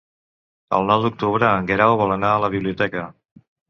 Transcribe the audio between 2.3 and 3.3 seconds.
a la biblioteca.